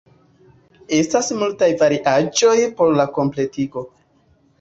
[0.99, 3.85] Estas multaj variaĵoj por la kompletigo.